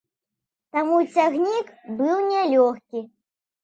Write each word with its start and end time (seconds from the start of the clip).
Таму 0.77 0.97
цягнік 1.13 1.71
быў 2.01 2.27
нялёгкі. 2.35 3.09